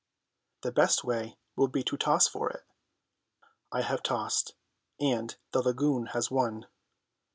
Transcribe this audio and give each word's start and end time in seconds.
The 0.63 0.71
best 0.71 1.03
way 1.03 1.37
will 1.55 1.67
be 1.67 1.83
to 1.83 1.95
toss 1.95 2.27
for 2.27 2.49
it. 2.49 2.63
I 3.71 3.83
have 3.83 4.01
tossed, 4.01 4.55
and 4.99 5.37
the 5.51 5.61
lagoon 5.61 6.07
has 6.07 6.31
won. 6.31 6.65